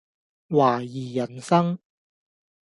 [0.49, 1.77] 懷疑人生